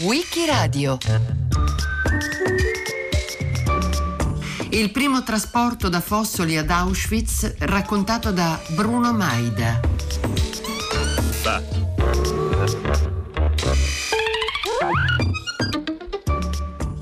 [0.00, 0.98] Wikiradio
[4.68, 9.80] Il primo trasporto da Fossoli ad Auschwitz raccontato da Bruno Maida.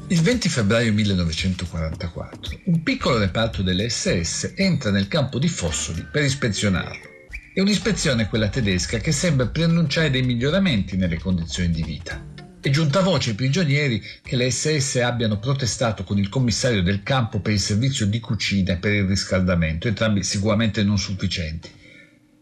[0.06, 6.22] Il 20 febbraio 1944 un piccolo reparto delle SS entra nel campo di Fossoli per
[6.22, 7.15] ispezionarlo.
[7.56, 12.22] È un'ispezione quella tedesca che sembra preannunciare dei miglioramenti nelle condizioni di vita.
[12.60, 17.40] È giunta voce ai prigionieri che le SS abbiano protestato con il commissario del campo
[17.40, 21.70] per il servizio di cucina e per il riscaldamento, entrambi sicuramente non sufficienti.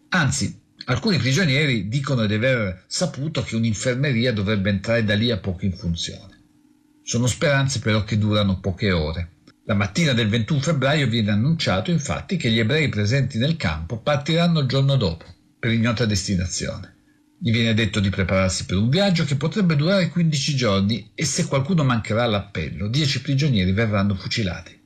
[0.09, 5.65] Anzi, alcuni prigionieri dicono di aver saputo che un'infermeria dovrebbe entrare da lì a poco
[5.65, 6.43] in funzione.
[7.05, 9.34] Sono speranze però che durano poche ore.
[9.66, 14.60] La mattina del 21 febbraio viene annunciato infatti che gli ebrei presenti nel campo partiranno
[14.60, 15.24] il giorno dopo,
[15.59, 16.96] per ignota destinazione.
[17.38, 21.46] Gli viene detto di prepararsi per un viaggio che potrebbe durare 15 giorni e se
[21.46, 24.79] qualcuno mancherà all'appello, 10 prigionieri verranno fucilati.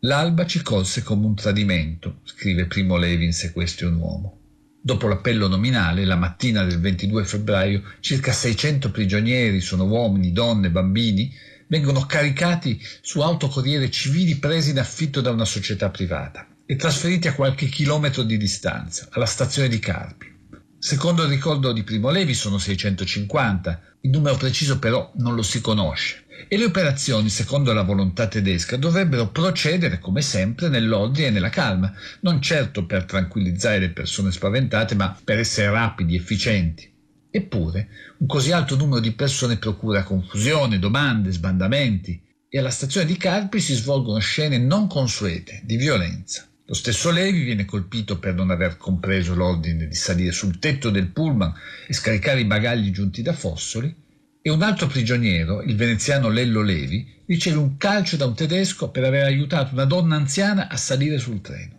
[0.00, 4.40] L'alba ci colse come un tradimento, scrive Primo Levi in Se questo è un uomo.
[4.80, 11.32] Dopo l'appello nominale, la mattina del 22 febbraio, circa 600 prigionieri, sono uomini, donne, bambini,
[11.68, 17.34] vengono caricati su autocorriere civili presi in affitto da una società privata e trasferiti a
[17.34, 20.36] qualche chilometro di distanza, alla stazione di Carpi.
[20.78, 25.60] Secondo il ricordo di Primo Levi sono 650, il numero preciso però non lo si
[25.60, 31.48] conosce e le operazioni, secondo la volontà tedesca, dovrebbero procedere come sempre nell'ordine e nella
[31.48, 36.92] calma, non certo per tranquillizzare le persone spaventate, ma per essere rapidi, efficienti.
[37.30, 43.18] Eppure, un così alto numero di persone procura confusione, domande, sbandamenti e alla stazione di
[43.18, 46.46] Carpi si svolgono scene non consuete di violenza.
[46.64, 51.08] Lo stesso Levi viene colpito per non aver compreso l'ordine di salire sul tetto del
[51.08, 51.52] pullman
[51.86, 53.94] e scaricare i bagagli giunti da Fossoli,
[54.40, 59.04] e un altro prigioniero, il veneziano Lello Levi, riceve un calcio da un tedesco per
[59.04, 61.76] aver aiutato una donna anziana a salire sul treno.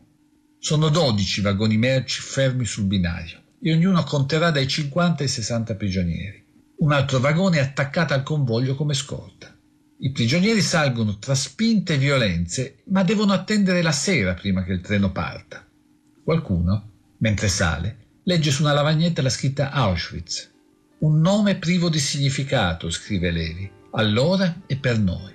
[0.59, 6.45] Sono 12 vagoni merci fermi sul binario e ognuno conterà dai 50 ai 60 prigionieri.
[6.77, 9.53] Un altro vagone è attaccato al convoglio come scorta.
[10.01, 14.81] I prigionieri salgono tra spinte e violenze, ma devono attendere la sera prima che il
[14.81, 15.65] treno parta.
[16.23, 20.49] Qualcuno, mentre sale, legge su una lavagnetta la scritta Auschwitz.
[20.99, 25.33] Un nome privo di significato, scrive Levi, allora e per noi,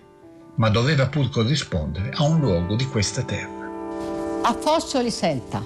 [0.56, 3.68] ma doveva pur corrispondere a un luogo di questa terra.
[4.42, 5.62] A Fossoli, senta,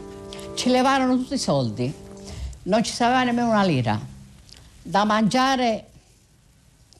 [0.54, 1.92] ci levarono tutti i soldi,
[2.68, 4.00] non ci sapeva nemmeno una lira.
[4.82, 5.86] Da mangiare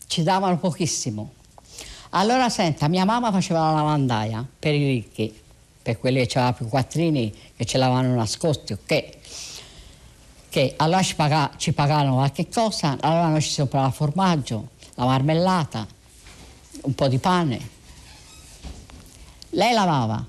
[0.07, 1.37] ci davano pochissimo
[2.11, 5.43] allora senta, mia mamma faceva la lavandaia per i ricchi,
[5.83, 9.05] per quelli che avevano più quattrini che ce l'avevano nascosti, ok?
[10.49, 15.87] Che allora ci, pagà, ci pagavano qualche cosa, allora noi ci comprava formaggio, la marmellata,
[16.83, 17.77] un po' di pane.
[19.51, 20.25] Lei lavava,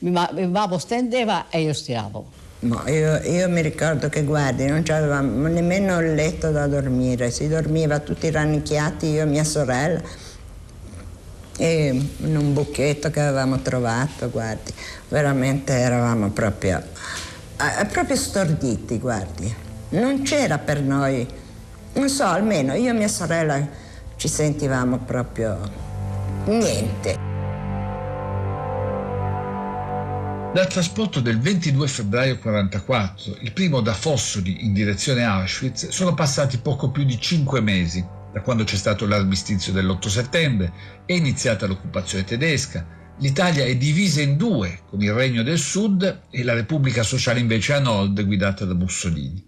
[0.00, 2.40] mi, mi babbo stendeva e io stiravo.
[2.62, 7.98] Io, io, mi ricordo che, guardi, non avevamo nemmeno il letto da dormire, si dormiva
[7.98, 10.00] tutti rannicchiati, io e mia sorella
[11.58, 14.72] e in un buchetto che avevamo trovato, guardi,
[15.08, 19.52] veramente eravamo proprio, eh, proprio storditi, guardi.
[19.90, 21.26] Non c'era per noi,
[21.94, 23.60] non so, almeno io e mia sorella
[24.14, 25.58] ci sentivamo proprio
[26.44, 27.31] niente.
[30.52, 36.58] Dal trasporto del 22 febbraio 1944, il primo da Fossoli in direzione Auschwitz, sono passati
[36.58, 40.72] poco più di cinque mesi da quando c'è stato l'armistizio dell'8 settembre,
[41.06, 42.86] è iniziata l'occupazione tedesca,
[43.20, 47.72] l'Italia è divisa in due, con il Regno del Sud e la Repubblica Sociale invece
[47.72, 49.42] a nord, guidata da Mussolini.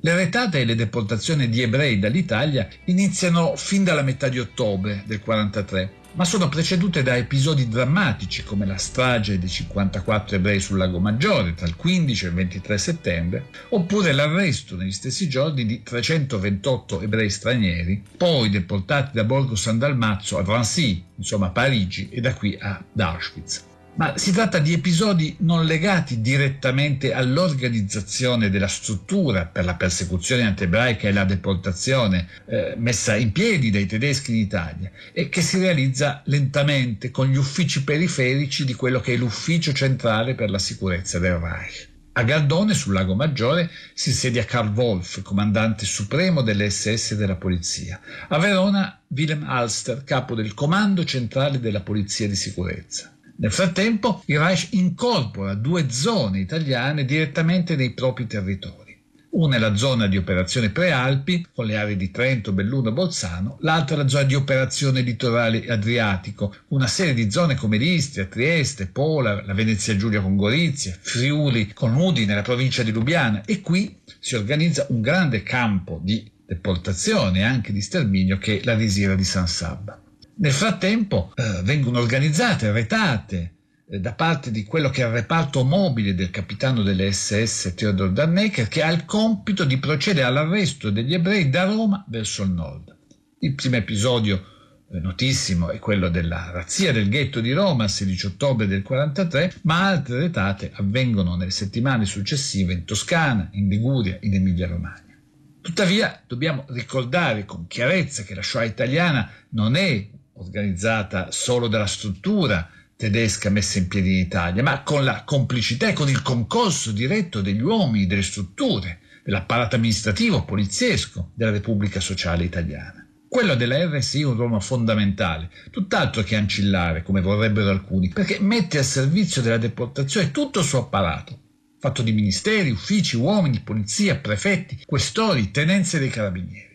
[0.00, 5.20] Le retate e le deportazioni di ebrei dall'Italia iniziano fin dalla metà di ottobre del
[5.24, 10.98] 1943 ma sono precedute da episodi drammatici come la strage dei 54 ebrei sul Lago
[10.98, 17.02] Maggiore tra il 15 e il 23 settembre, oppure l'arresto negli stessi giorni di 328
[17.02, 22.58] ebrei stranieri, poi deportati da Borgo San Dalmazzo a Drancy, insomma Parigi, e da qui
[22.60, 23.66] ad Auschwitz
[23.98, 31.08] ma si tratta di episodi non legati direttamente all'organizzazione della struttura per la persecuzione antiebraica
[31.08, 36.22] e la deportazione eh, messa in piedi dai tedeschi in Italia e che si realizza
[36.26, 41.34] lentamente con gli uffici periferici di quello che è l'ufficio centrale per la sicurezza del
[41.34, 41.88] Reich.
[42.12, 47.36] A Gardone, sul Lago Maggiore, si insedia Karl Wolf, comandante supremo delle SS e della
[47.36, 48.00] polizia.
[48.28, 53.17] A Verona, Wilhelm Alster, capo del comando centrale della polizia di sicurezza.
[53.40, 59.00] Nel frattempo il Reich incorpora due zone italiane direttamente nei propri territori.
[59.30, 63.94] Una è la zona di operazione Prealpi, con le aree di Trento, Belluno, Bolzano, l'altra
[63.94, 69.40] è la zona di operazione litorale Adriatico, una serie di zone come l'Istria, Trieste, Pola,
[69.44, 74.34] la Venezia Giulia con Gorizia, Friuli con Udine, la provincia di Lubiana e qui si
[74.34, 79.22] organizza un grande campo di deportazione e anche di sterminio che è la risiera di
[79.22, 80.02] San Sabba.
[80.40, 83.54] Nel frattempo eh, vengono organizzate, retate,
[83.90, 88.12] eh, da parte di quello che è il reparto mobile del capitano delle SS Theodor
[88.12, 92.96] Dannecker, che ha il compito di procedere all'arresto degli ebrei da Roma verso il nord.
[93.40, 94.44] Il primo episodio
[94.92, 99.54] eh, notissimo è quello della razzia del ghetto di Roma il 16 ottobre del 43,
[99.62, 105.18] ma altre retate avvengono nelle settimane successive in Toscana, in Liguria, in Emilia-Romagna.
[105.60, 112.68] Tuttavia dobbiamo ricordare con chiarezza che la Shoah italiana non è organizzata solo dalla struttura
[112.96, 117.40] tedesca messa in piedi in Italia, ma con la complicità e con il concorso diretto
[117.40, 123.06] degli uomini, delle strutture, dell'apparato amministrativo, poliziesco della Repubblica Sociale Italiana.
[123.28, 128.78] Quello della RSI è un ruolo fondamentale, tutt'altro che ancillare, come vorrebbero alcuni, perché mette
[128.78, 131.38] a servizio della deportazione tutto il suo apparato,
[131.78, 136.67] fatto di ministeri, uffici, uomini, polizia, prefetti, questori, tenenze dei carabinieri.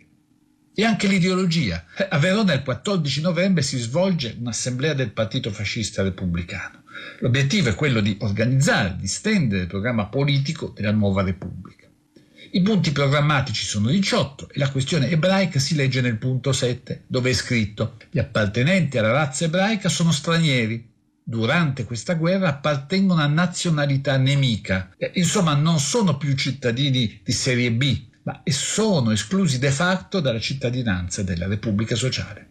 [0.75, 1.85] E anche l'ideologia.
[2.09, 6.81] A Verona il 14 novembre si svolge un'assemblea del Partito Fascista Repubblicano.
[7.19, 11.87] L'obiettivo è quello di organizzare, di stendere il programma politico della nuova Repubblica.
[12.53, 17.29] I punti programmatici sono 18 e la questione ebraica si legge nel punto 7, dove
[17.29, 20.89] è scritto gli appartenenti alla razza ebraica sono stranieri.
[21.23, 24.89] Durante questa guerra appartengono a nazionalità nemica.
[25.13, 31.23] Insomma, non sono più cittadini di serie B, ma sono esclusi de facto dalla cittadinanza
[31.23, 32.47] della Repubblica Sociale.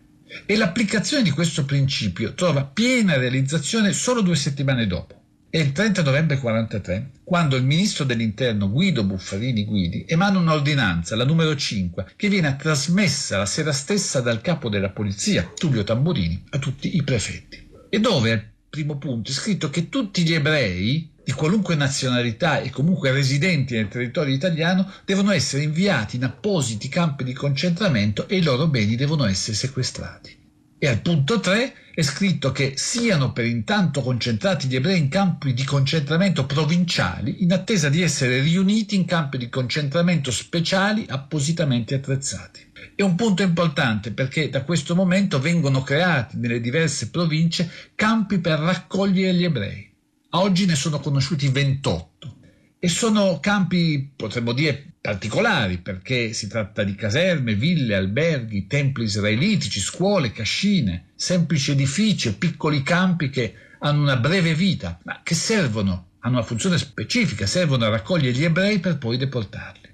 [0.47, 5.21] E l'applicazione di questo principio trova piena realizzazione solo due settimane dopo.
[5.51, 11.27] È il 30 novembre 1943, quando il ministro dell'Interno Guido Buffarini Guidi emana un'ordinanza, la
[11.27, 16.59] numero 5, che viene trasmessa la sera stessa dal capo della polizia, Tullio Tamburini, a
[16.59, 17.69] tutti i prefetti.
[17.91, 22.71] E dove, al primo punto, è scritto che tutti gli ebrei di qualunque nazionalità e
[22.71, 28.43] comunque residenti nel territorio italiano devono essere inviati in appositi campi di concentramento e i
[28.43, 30.41] loro beni devono essere sequestrati.
[30.79, 35.55] E al punto 3 è scritto che siano per intanto concentrati gli ebrei in campi
[35.55, 42.71] di concentramento provinciali in attesa di essere riuniti in campi di concentramento speciali appositamente attrezzati.
[42.97, 48.59] È un punto importante perché da questo momento vengono creati nelle diverse province campi per
[48.59, 49.92] raccogliere gli ebrei.
[50.35, 52.37] Oggi ne sono conosciuti 28
[52.79, 59.79] e sono campi, potremmo dire, particolari perché si tratta di caserme, ville, alberghi, templi israelitici,
[59.79, 66.37] scuole, cascine, semplici edifici piccoli campi che hanno una breve vita, ma che servono, hanno
[66.37, 69.91] una funzione specifica, servono a raccogliere gli ebrei per poi deportarli.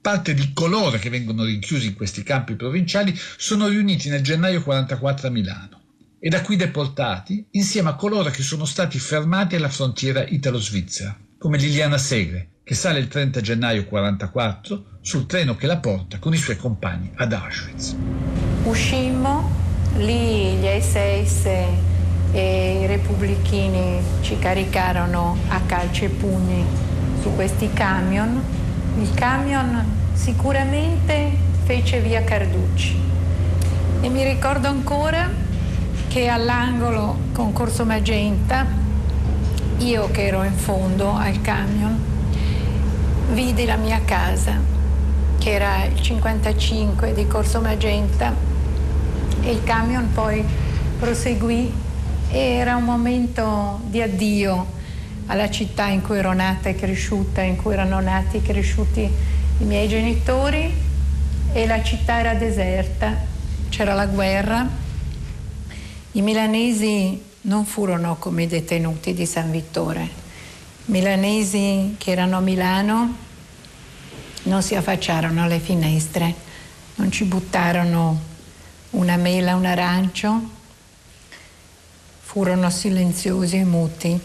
[0.00, 5.28] Parte di coloro che vengono rinchiusi in questi campi provinciali sono riuniti nel gennaio 44
[5.28, 5.81] a Milano
[6.24, 11.58] e da qui deportati insieme a coloro che sono stati fermati alla frontiera italo-svizzera, come
[11.58, 16.36] Liliana Segre, che sale il 30 gennaio 1944 sul treno che la porta con i
[16.36, 17.96] suoi compagni ad Auschwitz.
[18.62, 19.50] Uscimmo,
[19.96, 21.44] lì gli SS
[22.30, 26.64] e i repubblichini ci caricarono a calci e pugni
[27.20, 28.40] su questi camion.
[29.00, 31.32] Il camion sicuramente
[31.64, 32.96] fece via Carducci
[34.02, 35.41] e mi ricordo ancora
[36.12, 38.66] che all'angolo con Corso Magenta,
[39.78, 41.98] io che ero in fondo al camion,
[43.30, 44.60] vidi la mia casa,
[45.38, 48.34] che era il 55 di Corso Magenta,
[49.40, 50.44] e il camion poi
[50.98, 51.72] proseguì
[52.28, 54.66] e era un momento di addio
[55.28, 59.64] alla città in cui ero nata e cresciuta, in cui erano nati e cresciuti i
[59.64, 60.74] miei genitori
[61.54, 63.16] e la città era deserta,
[63.70, 64.82] c'era la guerra
[66.12, 70.02] i milanesi non furono come i detenuti di San Vittore.
[70.02, 73.16] I milanesi che erano a Milano
[74.44, 76.34] non si affacciarono alle finestre,
[76.96, 78.20] non ci buttarono
[78.90, 80.50] una mela, un arancio,
[82.20, 84.20] furono silenziosi e muti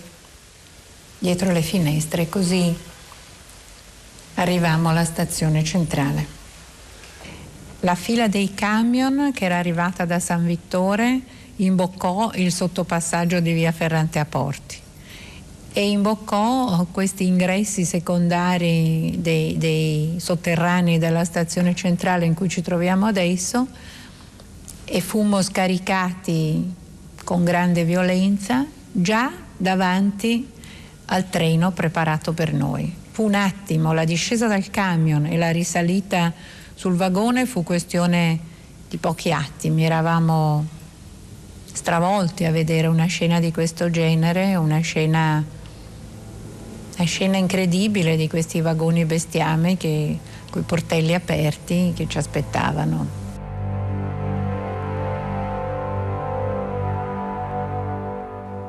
[1.19, 2.75] dietro le finestre, così
[4.35, 6.35] arrivammo alla stazione centrale.
[7.81, 13.71] La fila dei camion che era arrivata da San Vittore imboccò il sottopassaggio di via
[13.71, 14.85] Ferrante a Porti
[15.77, 23.05] e imboccò questi ingressi secondari dei, dei, sotterranei della stazione centrale in cui ci troviamo
[23.05, 23.67] adesso
[24.85, 26.73] e fummo scaricati
[27.23, 30.49] con grande violenza già davanti
[31.05, 32.91] al treno preparato per noi.
[33.11, 36.33] fu un attimo, la discesa dal camion e la risalita
[36.73, 38.39] sul vagone fu questione
[38.89, 40.65] di pochi attimi, eravamo
[41.77, 45.45] stravolti a vedere una scena di questo genere, una scena,
[46.97, 50.17] una scena incredibile di questi vagoni bestiame che,
[50.49, 53.26] con i portelli aperti che ci aspettavano.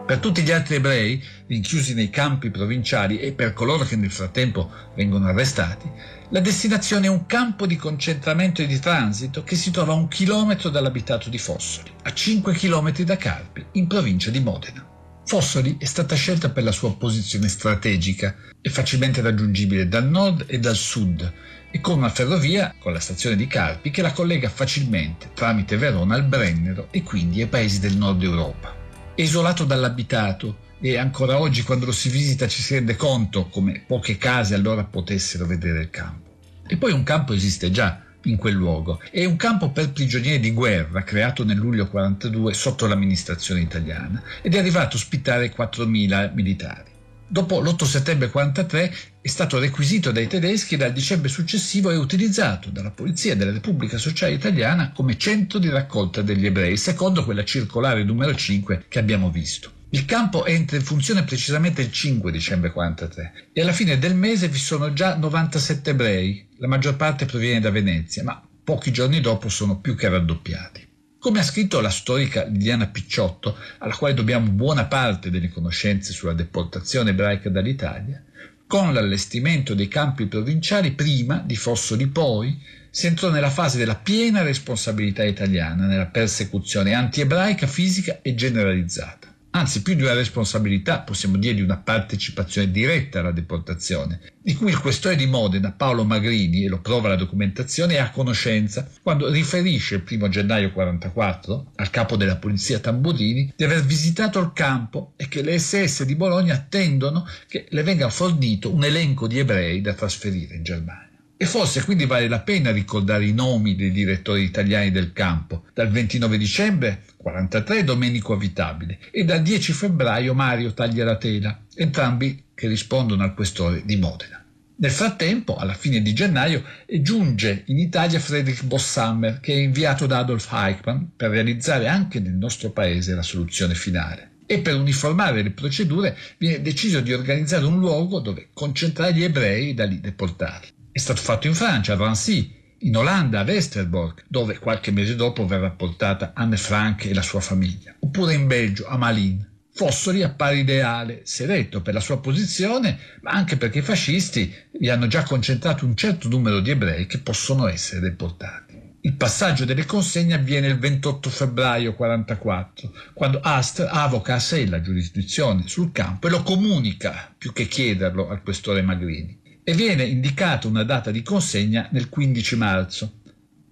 [0.09, 4.71] Per tutti gli altri ebrei rinchiusi nei campi provinciali e per coloro che nel frattempo
[4.97, 5.87] vengono arrestati,
[6.31, 10.09] la destinazione è un campo di concentramento e di transito che si trova a un
[10.09, 14.83] chilometro dall'abitato di Fossoli, a 5 chilometri da Carpi, in provincia di Modena.
[15.27, 20.59] Fossoli è stata scelta per la sua posizione strategica, è facilmente raggiungibile dal nord e
[20.59, 21.33] dal sud
[21.71, 26.15] e con una ferrovia, con la stazione di Carpi, che la collega facilmente tramite Verona
[26.15, 28.78] al Brennero e quindi ai paesi del nord Europa
[29.23, 34.17] isolato dall'abitato e ancora oggi quando lo si visita ci si rende conto come poche
[34.17, 36.29] case allora potessero vedere il campo.
[36.67, 40.53] E poi un campo esiste già in quel luogo, è un campo per prigionieri di
[40.53, 46.88] guerra creato nel luglio 42 sotto l'amministrazione italiana ed è arrivato a ospitare 4.000 militari.
[47.31, 52.71] Dopo l'8 settembre 43 è stato requisito dai tedeschi e dal dicembre successivo è utilizzato
[52.71, 58.03] dalla Polizia della Repubblica Sociale Italiana come centro di raccolta degli ebrei, secondo quella circolare
[58.03, 59.73] numero 5 che abbiamo visto.
[59.91, 64.49] Il campo entra in funzione precisamente il 5 dicembre 43 e alla fine del mese
[64.49, 69.51] vi sono già 97 ebrei, la maggior parte proviene da Venezia, ma pochi giorni dopo
[69.51, 70.88] sono più che raddoppiati.
[71.21, 76.33] Come ha scritto la storica Liliana Picciotto, alla quale dobbiamo buona parte delle conoscenze sulla
[76.33, 78.23] deportazione ebraica dall'Italia,
[78.69, 82.57] con l'allestimento dei campi provinciali prima, di Fossoli poi,
[82.89, 89.83] si entrò nella fase della piena responsabilità italiana nella persecuzione anti-ebraica fisica e generalizzata anzi
[89.83, 94.79] più di una responsabilità, possiamo dire di una partecipazione diretta alla deportazione, di cui il
[94.79, 99.97] questore di Modena, Paolo Magrini, e lo prova la documentazione, è a conoscenza quando riferisce
[99.97, 105.29] il 1 gennaio 1944 al capo della polizia Tamburini di aver visitato il campo e
[105.29, 109.95] che le SS di Bologna attendono che le venga fornito un elenco di ebrei da
[109.95, 111.09] trasferire in Germania.
[111.41, 115.67] E forse quindi vale la pena ricordare i nomi dei direttori italiani del campo.
[115.73, 123.23] Dal 29 dicembre 43 Domenico Avitabile e dal 10 febbraio Mario Tagliaratela, entrambi che rispondono
[123.23, 124.43] al questore di Modena.
[124.81, 126.63] Nel frattempo, alla fine di gennaio,
[127.01, 132.35] giunge in Italia Friedrich Bossammer, che è inviato da Adolf Eichmann per realizzare anche nel
[132.35, 134.31] nostro paese la soluzione finale.
[134.47, 139.75] E per uniformare le procedure viene deciso di organizzare un luogo dove concentrare gli ebrei
[139.75, 140.69] da lì deportati.
[140.91, 145.47] È stato fatto in Francia, a Drancy, in Olanda, a Westerbork, dove qualche mese dopo
[145.47, 149.47] verrà portata Anne Frank e la sua famiglia, oppure in Belgio, a Malines.
[149.73, 155.07] Fossoli appare ideale, seretto per la sua posizione, ma anche perché i fascisti vi hanno
[155.07, 158.77] già concentrato un certo numero di ebrei che possono essere deportati.
[159.01, 164.81] Il passaggio delle consegne avviene il 28 febbraio 1944, quando Astor avoca a sé la
[164.81, 170.67] giurisdizione sul campo e lo comunica, più che chiederlo, al questore Magrini e viene indicata
[170.67, 173.21] una data di consegna nel 15 marzo.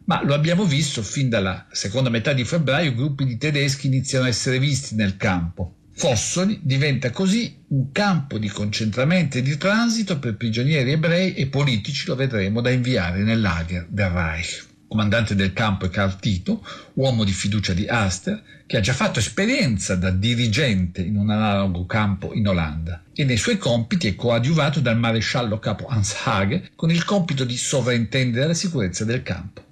[0.04, 4.28] Ma lo abbiamo visto fin dalla seconda metà di febbraio, gruppi di tedeschi iniziano a
[4.28, 5.76] essere visti nel campo.
[5.94, 12.06] Fossoli diventa così un campo di concentramento e di transito per prigionieri ebrei e politici,
[12.08, 16.64] lo vedremo, da inviare nel lager del Reich comandante del campo è Carl Tito,
[16.94, 21.86] uomo di fiducia di Aster, che ha già fatto esperienza da dirigente in un analogo
[21.86, 26.90] campo in Olanda e nei suoi compiti è coadiuvato dal maresciallo capo Hans Hage con
[26.90, 29.62] il compito di sovrintendere la sicurezza del campo,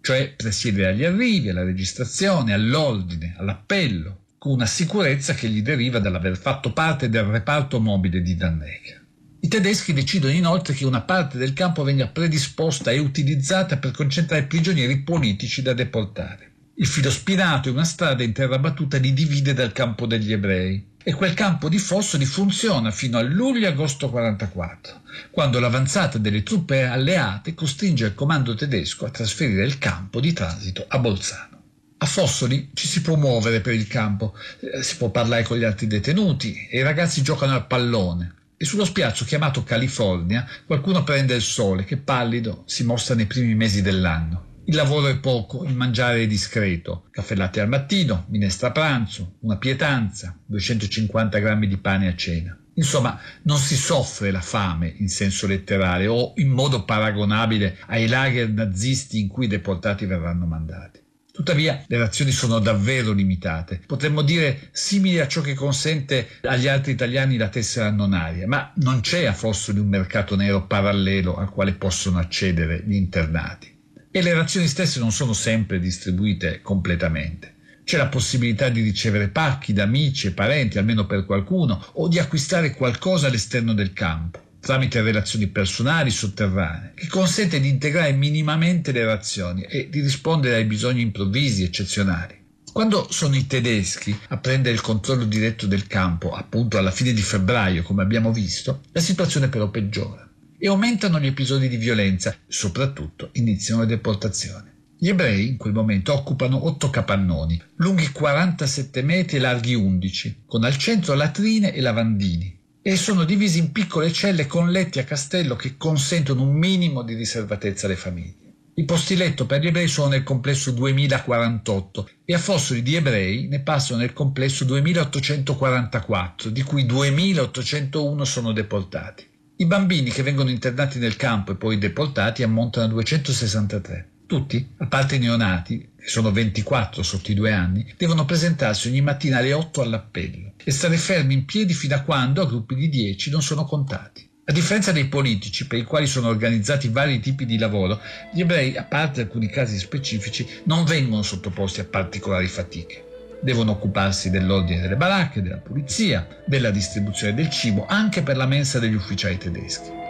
[0.00, 6.36] cioè presiedere agli arrivi, alla registrazione, all'ordine, all'appello, con una sicurezza che gli deriva dall'aver
[6.36, 9.03] fatto parte del reparto mobile di Dannegger.
[9.44, 14.44] I tedeschi decidono inoltre che una parte del campo venga predisposta e utilizzata per concentrare
[14.44, 16.52] prigionieri politici da deportare.
[16.76, 20.92] Il filo spinato e una strada in terra battuta li divide dal campo degli ebrei
[21.02, 27.52] e quel campo di Fossoli funziona fino a luglio-agosto 44, quando l'avanzata delle truppe alleate
[27.52, 31.60] costringe il comando tedesco a trasferire il campo di transito a Bolzano.
[31.98, 35.64] A Fossoli ci si può muovere per il campo, eh, si può parlare con gli
[35.64, 41.34] altri detenuti e i ragazzi giocano al pallone e sullo spiazzo chiamato California qualcuno prende
[41.34, 44.52] il sole che pallido si mostra nei primi mesi dell'anno.
[44.66, 47.08] Il lavoro è poco, il mangiare è discreto.
[47.10, 52.58] Caffè latte al mattino, minestra a pranzo, una pietanza, 250 grammi di pane a cena.
[52.76, 58.48] Insomma, non si soffre la fame in senso letterale o in modo paragonabile ai lager
[58.48, 61.03] nazisti in cui i deportati verranno mandati.
[61.34, 66.92] Tuttavia le reazioni sono davvero limitate, potremmo dire simili a ciò che consente agli altri
[66.92, 71.72] italiani la tessera annonaria, ma non c'è a Fossoli un mercato nero parallelo al quale
[71.72, 73.76] possono accedere gli internati.
[74.12, 77.54] E le razioni stesse non sono sempre distribuite completamente.
[77.82, 82.20] C'è la possibilità di ricevere pacchi da amici e parenti, almeno per qualcuno, o di
[82.20, 89.04] acquistare qualcosa all'esterno del campo tramite relazioni personali sotterranee, che consente di integrare minimamente le
[89.04, 92.42] razioni e di rispondere ai bisogni improvvisi eccezionali.
[92.72, 97.20] Quando sono i tedeschi a prendere il controllo diretto del campo, appunto alla fine di
[97.20, 100.26] febbraio, come abbiamo visto, la situazione però peggiora
[100.58, 104.72] e aumentano gli episodi di violenza soprattutto iniziano le deportazioni.
[104.96, 110.64] Gli ebrei in quel momento occupano otto capannoni, lunghi 47 metri e larghi 11, con
[110.64, 112.53] al centro latrine e lavandini,
[112.86, 117.14] e sono divisi in piccole celle con letti a castello che consentono un minimo di
[117.14, 118.52] riservatezza alle famiglie.
[118.74, 123.48] I posti letto per gli ebrei sono nel complesso 2048 e a Fossoli di ebrei
[123.48, 129.26] ne passano nel complesso 2844, di cui 2801 sono deportati.
[129.56, 134.13] I bambini che vengono internati nel campo e poi deportati ammontano a 263.
[134.34, 139.00] Tutti, a parte i neonati, che sono 24 sotto i due anni, devono presentarsi ogni
[139.00, 142.88] mattina alle 8 all'appello e stare fermi in piedi fino a quando, a gruppi di
[142.88, 144.28] 10, non sono contati.
[144.46, 148.00] A differenza dei politici, per i quali sono organizzati vari tipi di lavoro,
[148.32, 153.04] gli ebrei, a parte alcuni casi specifici, non vengono sottoposti a particolari fatiche.
[153.40, 158.80] Devono occuparsi dell'ordine delle baracche, della pulizia, della distribuzione del cibo, anche per la mensa
[158.80, 160.03] degli ufficiali tedeschi.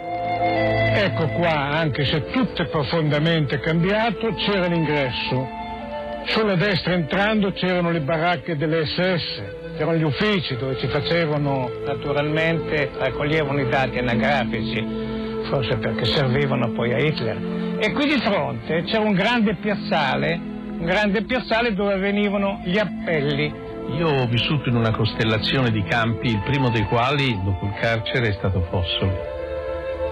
[0.97, 5.45] Ecco qua, anche se tutto è profondamente cambiato, c'era l'ingresso.
[6.27, 9.43] Sulla destra entrando c'erano le baracche delle SS,
[9.75, 14.87] c'erano gli uffici dove ci facevano, naturalmente, raccoglievano i dati anagrafici,
[15.49, 17.77] forse perché servivano poi a Hitler.
[17.77, 23.53] E qui di fronte c'era un grande piazzale, un grande piazzale dove venivano gli appelli.
[23.97, 28.29] Io ho vissuto in una costellazione di campi, il primo dei quali, dopo il carcere,
[28.29, 29.33] è stato Fossoli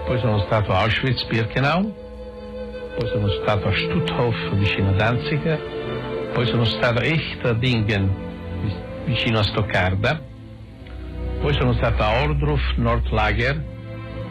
[0.06, 1.94] poi sono stato a Auschwitz-Birkenau,
[2.96, 8.22] poi sono stato a Stutthof vicino a Danziger, poi sono stato a Echterdingen
[9.06, 10.20] vicino a Stoccarda,
[11.40, 13.62] poi sono stato a Ordruf Nordlager,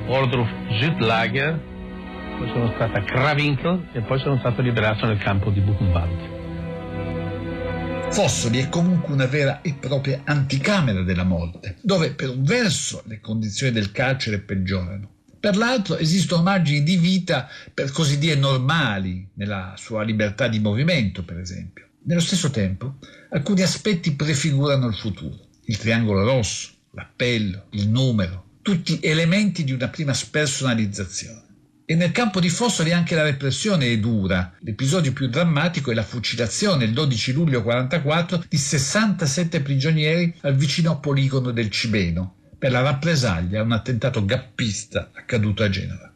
[0.07, 1.59] Ordruf Südlager,
[2.37, 6.31] poi sono stato a Krawinkel e poi sono stato liberato nel campo di Buchenwald.
[8.11, 13.19] Fossoli è comunque una vera e propria anticamera della morte, dove per un verso le
[13.19, 15.09] condizioni del carcere peggiorano,
[15.43, 21.25] per l'altro esistono margini di vita, per così dire, normali nella sua libertà di movimento,
[21.25, 21.85] per esempio.
[22.03, 22.95] Nello stesso tempo,
[23.31, 25.37] alcuni aspetti prefigurano il futuro.
[25.65, 31.43] Il triangolo rosso, l'appello, il numero, tutti elementi di una prima spersonalizzazione.
[31.83, 34.53] E nel campo di Fossoli anche la repressione è dura.
[34.59, 41.01] L'episodio più drammatico è la fucilazione il 12 luglio 1944 di 67 prigionieri al vicino
[41.01, 46.13] poligono del Cibeno, per la rappresaglia a un attentato gappista accaduto a Genova.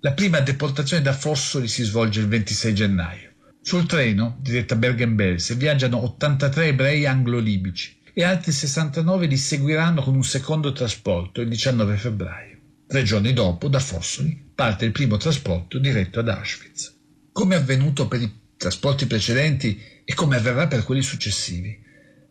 [0.00, 3.32] La prima deportazione da Fossoli si svolge il 26 gennaio.
[3.62, 10.14] Sul treno, diretto a Bergen-Belsen, viaggiano 83 ebrei anglo-libici e altri 69 li seguiranno con
[10.14, 12.58] un secondo trasporto il 19 febbraio.
[12.86, 16.98] Tre giorni dopo, da Fossoli, parte il primo trasporto diretto ad Auschwitz.
[17.32, 21.86] Come è avvenuto per i trasporti precedenti e come avverrà per quelli successivi,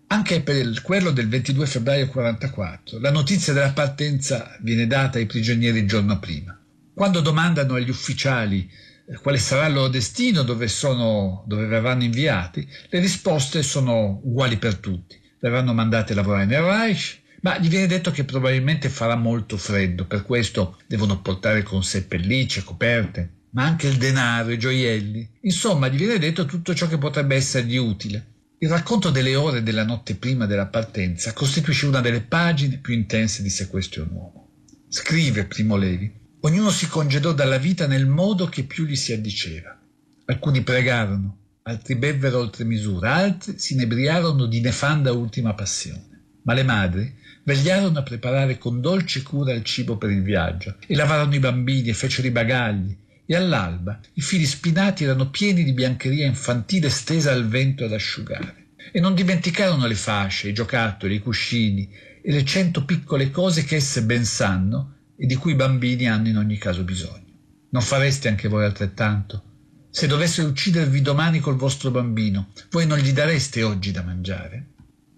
[0.07, 5.79] anche per quello del 22 febbraio 1944, la notizia della partenza viene data ai prigionieri
[5.79, 6.57] il giorno prima.
[6.93, 8.69] Quando domandano agli ufficiali
[9.09, 14.57] eh, quale sarà il loro destino, dove, sono, dove verranno inviati, le risposte sono uguali
[14.57, 15.19] per tutti.
[15.39, 20.05] Verranno mandati a lavorare nel Reich, ma gli viene detto che probabilmente farà molto freddo,
[20.05, 25.29] per questo devono portare con sé pellicce, coperte, ma anche il denaro, i gioielli.
[25.41, 28.35] Insomma, gli viene detto tutto ciò che potrebbe essergli utile.
[28.59, 33.43] Il racconto delle ore della notte prima della partenza costituisce una delle pagine più intense
[33.43, 34.49] di Se questo è un uomo.
[34.89, 39.79] Scrive Primo Levi, ognuno si congedò dalla vita nel modo che più gli si addiceva.
[40.25, 46.39] Alcuni pregarono, altri bevvero oltre misura, altri si inebriarono di nefanda ultima passione.
[46.41, 50.95] Ma le madri vegliarono a preparare con dolce cura il cibo per il viaggio e
[50.95, 52.97] lavarono i bambini e fecero i bagagli
[53.29, 58.69] e all'alba i fili spinati erano pieni di biancheria infantile stesa al vento ad asciugare.
[58.93, 61.89] E non dimenticarono le fasce, i giocattoli, i cuscini
[62.23, 66.29] e le cento piccole cose che esse ben sanno e di cui i bambini hanno
[66.29, 67.25] in ogni caso bisogno.
[67.69, 69.43] Non fareste anche voi altrettanto?
[69.89, 74.67] Se dovessero uccidervi domani col vostro bambino, voi non gli dareste oggi da mangiare?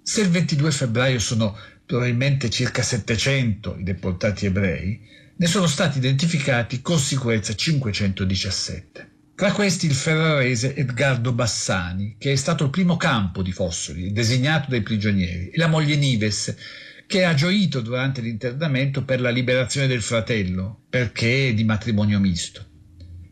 [0.02, 5.00] Se il 22 febbraio sono probabilmente circa 700 i deportati ebrei,
[5.40, 9.12] ne sono stati identificati con sicurezza 517.
[9.36, 14.70] Tra questi il ferrarese Edgardo Bassani, che è stato il primo campo di Fossoli, designato
[14.70, 16.54] dai prigionieri, e la moglie Nives,
[17.08, 22.66] che ha gioito durante l'internamento per la liberazione del fratello, perché di matrimonio misto.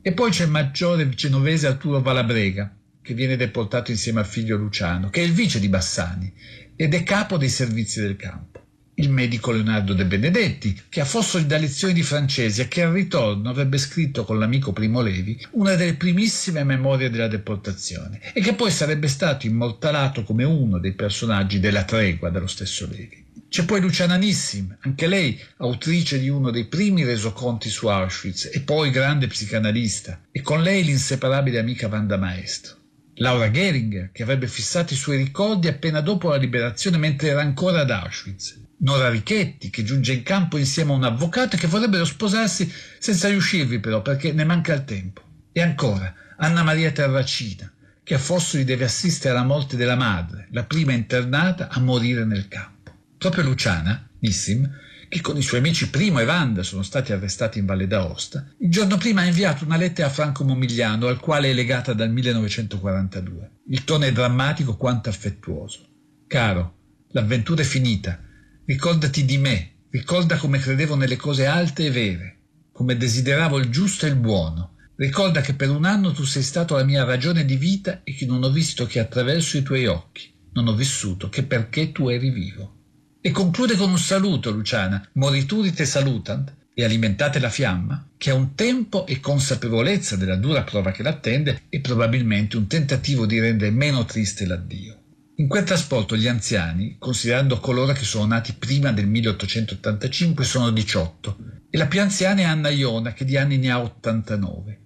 [0.02, 5.10] E poi c'è il maggiore genovese Arturo Valabrega, che viene deportato insieme al figlio Luciano,
[5.10, 6.34] che è il vice di Bassani
[6.74, 8.66] ed è capo dei servizi del campo
[8.99, 12.93] il medico Leonardo De Benedetti, che a Fossoli dà lezioni di francese e che al
[12.93, 18.53] ritorno avrebbe scritto con l'amico Primo Levi una delle primissime memorie della deportazione e che
[18.53, 23.25] poi sarebbe stato immortalato come uno dei personaggi della tregua dello stesso Levi.
[23.49, 28.62] C'è poi Luciana Nissim, anche lei autrice di uno dei primi resoconti su Auschwitz e
[28.62, 32.75] poi grande psicanalista, e con lei l'inseparabile amica Vanda Maestro.
[33.19, 37.81] Laura Geringer, che avrebbe fissato i suoi ricordi appena dopo la liberazione mentre era ancora
[37.81, 38.65] ad Auschwitz.
[38.80, 43.28] Nora Richetti, che giunge in campo insieme a un avvocato e che vorrebbero sposarsi senza
[43.28, 45.22] riuscirvi però perché ne manca il tempo.
[45.52, 47.72] E ancora Anna Maria Terracina,
[48.04, 52.48] che a Fossoli deve assistere alla morte della madre, la prima internata a morire nel
[52.48, 52.94] campo.
[53.18, 54.70] Proprio Luciana, Nissim,
[55.10, 58.70] che con i suoi amici Primo e Wanda sono stati arrestati in Valle d'Aosta, il
[58.70, 63.52] giorno prima ha inviato una lettera a Franco Momigliano al quale è legata dal 1942.
[63.70, 65.80] Il tono è drammatico quanto affettuoso.
[66.28, 66.76] Caro,
[67.12, 68.22] l'avventura è finita,
[68.67, 72.39] Ricordati di me, ricorda come credevo nelle cose alte e vere,
[72.73, 74.75] come desideravo il giusto e il buono.
[74.97, 78.25] Ricorda che per un anno tu sei stato la mia ragione di vita e che
[78.25, 80.34] non ho visto che attraverso i tuoi occhi.
[80.51, 82.75] Non ho vissuto che perché tu eri vivo.
[83.21, 85.08] E conclude con un saluto, Luciana.
[85.13, 90.63] Morituri te salutant e alimentate la fiamma, che ha un tempo e consapevolezza della dura
[90.63, 94.96] prova che l'attende e probabilmente un tentativo di rendere meno triste l'addio.
[95.39, 101.38] In quel trasporto gli anziani, considerando coloro che sono nati prima del 1885, sono 18
[101.69, 104.80] e la più anziana è Anna Iona che di anni ne ha 89.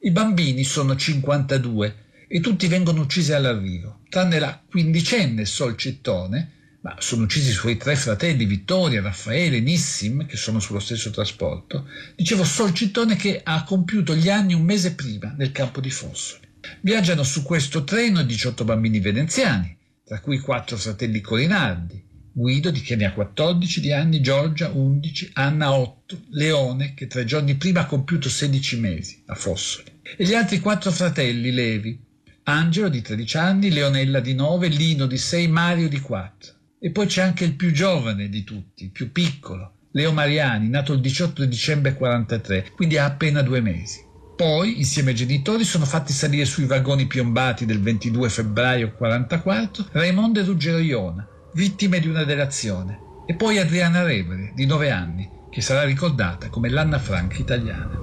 [0.00, 1.96] I bambini sono 52
[2.26, 7.76] e tutti vengono uccisi all'arrivo, tranne la quindicenne Sol Cittone, ma sono uccisi i suoi
[7.76, 11.86] tre fratelli Vittoria, Raffaele e Nissim, che sono sullo stesso trasporto.
[12.16, 16.45] Dicevo Sol Cittone che ha compiuto gli anni un mese prima nel campo di Fossoli.
[16.80, 22.04] Viaggiano su questo treno 18 bambini veneziani, tra cui quattro fratelli Corinardi,
[22.38, 27.24] Guido di che ne ha 14 di anni, Giorgia 11, Anna 8, Leone che tre
[27.24, 31.98] giorni prima ha compiuto 16 mesi a Fossoli e gli altri quattro fratelli Levi,
[32.42, 36.52] Angelo di 13 anni, Leonella di 9, Lino di 6, Mario di 4.
[36.78, 40.92] E poi c'è anche il più giovane di tutti, il più piccolo, Leo Mariani, nato
[40.92, 44.04] il 18 dicembre 43, quindi ha appena due mesi.
[44.36, 50.40] Poi, insieme ai genitori, sono fatti salire sui vagoni piombati del 22 febbraio 1944 Raimondo
[50.40, 55.62] e Ruggero Iona, vittime di una delazione, e poi Adriana Revere, di 9 anni, che
[55.62, 57.98] sarà ricordata come l'Anna Frank italiana.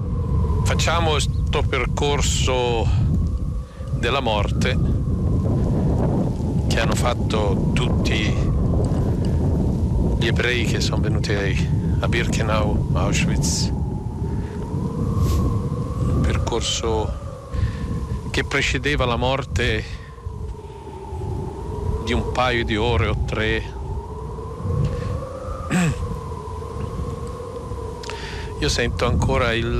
[0.64, 2.84] Facciamo questo percorso
[4.00, 4.76] della morte
[6.68, 8.34] che hanno fatto tutti
[10.18, 11.32] gli ebrei che sono venuti
[12.00, 13.72] a Birkenau, Auschwitz,
[16.24, 17.12] percorso
[18.30, 19.84] che precedeva la morte
[22.02, 23.72] di un paio di ore o tre.
[28.58, 29.76] Io sento ancora il,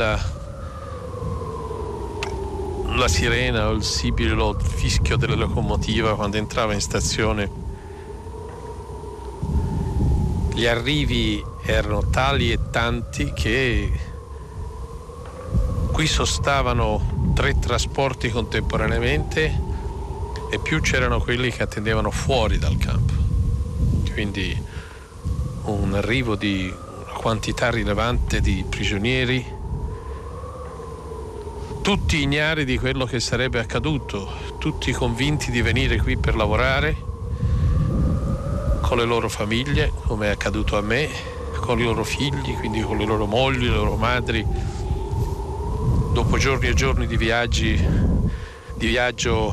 [2.95, 7.51] la sirena o il sibilo, il fischio della locomotiva quando entrava in stazione.
[10.53, 14.13] Gli arrivi erano tali e tanti che
[15.95, 19.61] Qui sostavano tre trasporti contemporaneamente
[20.51, 23.13] e più c'erano quelli che attendevano fuori dal campo.
[24.13, 24.61] Quindi
[25.67, 26.69] un arrivo di
[27.05, 29.47] una quantità rilevante di prigionieri,
[31.81, 34.29] tutti ignari di quello che sarebbe accaduto,
[34.59, 36.97] tutti convinti di venire qui per lavorare
[38.81, 41.09] con le loro famiglie, come è accaduto a me,
[41.61, 44.45] con i loro figli, quindi con le loro mogli, le loro madri,
[46.15, 47.77] dopo giorni e giorni di viaggi,
[48.77, 49.53] di viaggio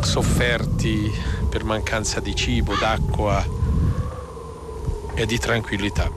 [0.00, 1.08] sofferti
[1.48, 3.46] per mancanza di cibo, d'acqua
[5.14, 6.10] e di tranquillità.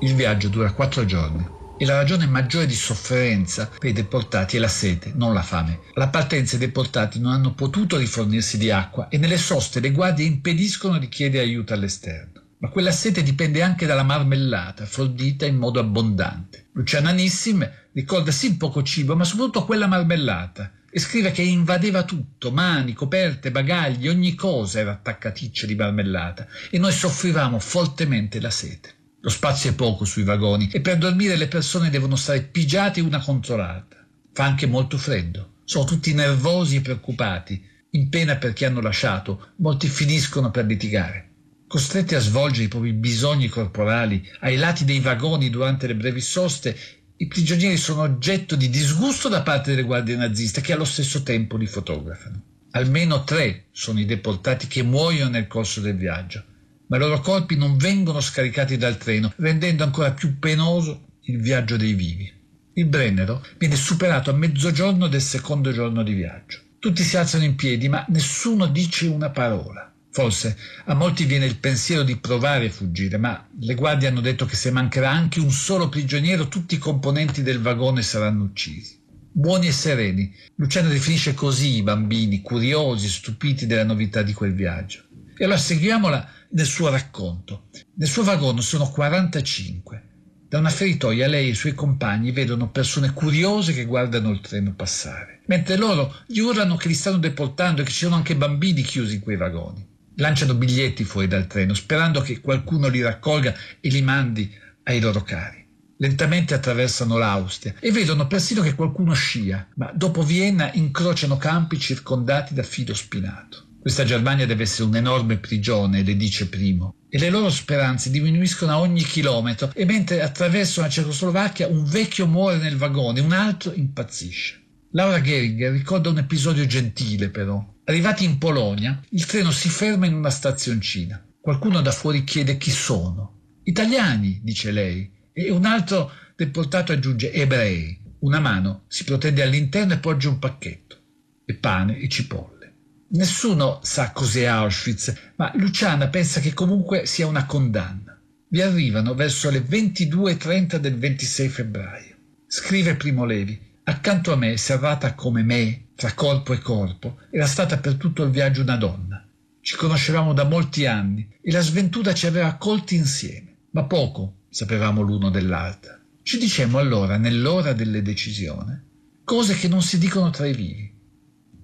[0.00, 4.58] Il viaggio dura quattro giorni e la ragione maggiore di sofferenza per i deportati è
[4.58, 5.80] la sete, non la fame.
[5.92, 10.24] Alla partenza i deportati non hanno potuto rifornirsi di acqua e nelle soste le guardie
[10.24, 12.41] impediscono di chiedere aiuto all'esterno.
[12.62, 16.68] Ma quella sete dipende anche dalla marmellata, fornita in modo abbondante.
[16.74, 22.52] Luciana Nissim ricorda sì poco cibo, ma soprattutto quella marmellata, e scrive che invadeva tutto,
[22.52, 28.94] mani, coperte, bagagli, ogni cosa era attaccaticcia di marmellata, e noi soffrivamo fortemente la sete.
[29.22, 33.18] Lo spazio è poco sui vagoni e per dormire le persone devono stare pigiate una
[33.18, 34.06] contro l'altra.
[34.32, 35.54] Fa anche molto freddo.
[35.64, 41.30] Sono tutti nervosi e preoccupati, in pena perché hanno lasciato, molti finiscono per litigare.
[41.72, 46.76] Costretti a svolgere i propri bisogni corporali ai lati dei vagoni durante le brevi soste,
[47.16, 51.56] i prigionieri sono oggetto di disgusto da parte delle guardie naziste che allo stesso tempo
[51.56, 52.42] li fotografano.
[52.72, 56.44] Almeno tre sono i deportati che muoiono nel corso del viaggio,
[56.88, 61.78] ma i loro corpi non vengono scaricati dal treno, rendendo ancora più penoso il viaggio
[61.78, 62.30] dei vivi.
[62.74, 66.58] Il Brennero viene superato a mezzogiorno del secondo giorno di viaggio.
[66.78, 69.90] Tutti si alzano in piedi, ma nessuno dice una parola.
[70.12, 74.44] Forse a molti viene il pensiero di provare a fuggire, ma le guardie hanno detto
[74.44, 79.00] che se mancherà anche un solo prigioniero tutti i componenti del vagone saranno uccisi.
[79.32, 85.02] Buoni e sereni, Luciano definisce così i bambini, curiosi, stupiti della novità di quel viaggio.
[85.34, 87.68] E allora seguiamola nel suo racconto.
[87.94, 90.08] Nel suo vagone sono 45.
[90.46, 94.74] Da una feritoia lei e i suoi compagni vedono persone curiose che guardano il treno
[94.74, 98.82] passare, mentre loro gli urlano che li stanno deportando e che ci sono anche bambini
[98.82, 103.88] chiusi in quei vagoni lanciano biglietti fuori dal treno, sperando che qualcuno li raccolga e
[103.88, 104.50] li mandi
[104.84, 105.60] ai loro cari.
[105.98, 112.54] Lentamente attraversano l'Austria e vedono persino che qualcuno scia, ma dopo Vienna incrociano campi circondati
[112.54, 113.66] da filo spinato.
[113.80, 118.80] Questa Germania deve essere un'enorme prigione, le dice Primo, e le loro speranze diminuiscono a
[118.80, 124.60] ogni chilometro e mentre attraversano la Cecoslovacchia un vecchio muore nel vagone, un altro impazzisce.
[124.92, 127.64] Laura Geringer ricorda un episodio gentile però.
[127.84, 131.20] Arrivati in Polonia, il treno si ferma in una stazioncina.
[131.40, 133.58] Qualcuno da fuori chiede chi sono.
[133.64, 138.00] Italiani, dice lei, e un altro deportato aggiunge ebrei.
[138.20, 140.96] Una mano si protende all'interno e poggia un pacchetto,
[141.44, 142.72] e pane e cipolle.
[143.10, 148.16] Nessuno sa cos'è Auschwitz, ma Luciana pensa che comunque sia una condanna.
[148.48, 152.16] Vi arrivano verso le 22.30 del 26 febbraio.
[152.46, 153.58] Scrive Primo Levi.
[153.84, 158.30] Accanto a me, serrata come me, tra corpo e corpo, era stata per tutto il
[158.30, 159.24] viaggio una donna.
[159.60, 165.02] Ci conoscevamo da molti anni e la sventura ci aveva accolti insieme, ma poco sapevamo
[165.02, 166.00] l'uno dell'altra.
[166.22, 168.80] Ci dicemmo allora, nell'ora delle decisioni,
[169.24, 170.92] cose che non si dicono tra i vivi.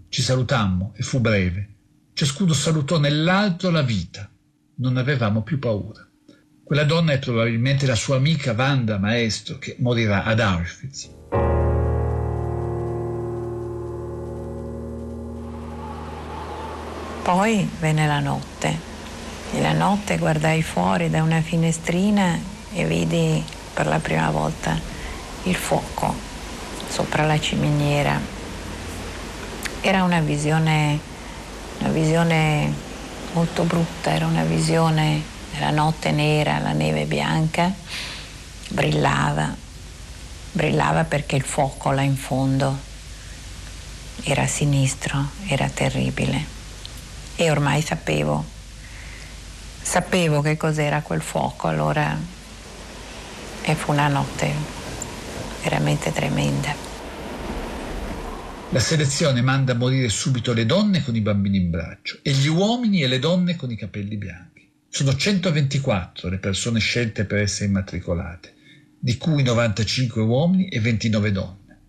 [0.08, 1.74] Ci salutammo e fu breve.
[2.12, 4.30] Ciascuno salutò nell'altro la vita.
[4.76, 6.06] Non avevamo più paura.
[6.64, 11.16] Quella donna è probabilmente la sua amica Wanda Maestro che morirà ad Auschwitz.
[17.28, 18.74] Poi venne la notte
[19.52, 22.38] e la notte guardai fuori da una finestrina
[22.72, 24.74] e vidi per la prima volta
[25.42, 26.14] il fuoco
[26.88, 28.18] sopra la ciminiera.
[29.82, 30.98] Era una visione,
[31.80, 32.72] una visione
[33.34, 37.70] molto brutta, era una visione della notte nera, la neve bianca,
[38.68, 39.54] brillava,
[40.52, 42.74] brillava perché il fuoco là in fondo
[44.22, 46.56] era sinistro, era terribile
[47.40, 48.44] e ormai sapevo,
[49.80, 52.18] sapevo che cos'era quel fuoco, allora
[53.62, 54.52] e fu una notte
[55.62, 56.74] veramente tremenda.
[58.70, 62.48] La selezione manda a morire subito le donne con i bambini in braccio e gli
[62.48, 64.68] uomini e le donne con i capelli bianchi.
[64.88, 68.54] Sono 124 le persone scelte per essere immatricolate,
[68.98, 71.80] di cui 95 uomini e 29 donne.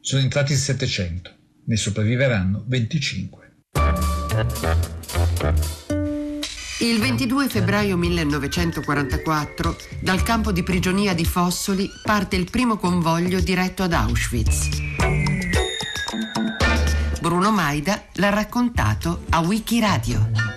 [0.00, 1.30] Sono entrati in 700,
[1.66, 4.09] ne sopravviveranno 25.
[6.78, 13.82] Il 22 febbraio 1944, dal campo di prigionia di Fossoli, parte il primo convoglio diretto
[13.82, 14.68] ad Auschwitz.
[17.20, 20.49] Bruno Maida l'ha raccontato a Wikiradio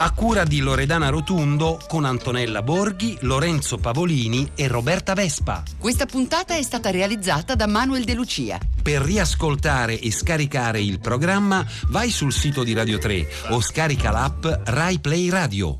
[0.00, 5.62] a cura di Loredana Rotundo con Antonella Borghi, Lorenzo Pavolini e Roberta Vespa.
[5.76, 8.58] Questa puntata è stata realizzata da Manuel De Lucia.
[8.80, 14.46] Per riascoltare e scaricare il programma vai sul sito di Radio 3 o scarica l'app
[14.64, 15.76] Rai Play Radio.